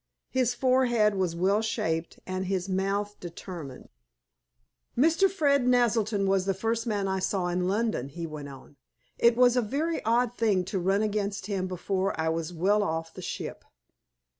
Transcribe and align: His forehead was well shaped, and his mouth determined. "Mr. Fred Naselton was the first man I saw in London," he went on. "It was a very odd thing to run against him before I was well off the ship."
His 0.31 0.55
forehead 0.55 1.13
was 1.13 1.35
well 1.35 1.61
shaped, 1.61 2.17
and 2.25 2.45
his 2.47 2.67
mouth 2.67 3.15
determined. 3.19 3.89
"Mr. 4.97 5.29
Fred 5.29 5.67
Naselton 5.67 6.25
was 6.25 6.47
the 6.47 6.55
first 6.55 6.87
man 6.87 7.07
I 7.07 7.19
saw 7.19 7.49
in 7.49 7.67
London," 7.67 8.09
he 8.09 8.25
went 8.25 8.49
on. 8.49 8.77
"It 9.19 9.37
was 9.37 9.55
a 9.55 9.61
very 9.61 10.03
odd 10.03 10.33
thing 10.35 10.65
to 10.65 10.79
run 10.79 11.03
against 11.03 11.45
him 11.45 11.67
before 11.67 12.19
I 12.19 12.29
was 12.29 12.51
well 12.51 12.81
off 12.81 13.13
the 13.13 13.21
ship." 13.21 13.63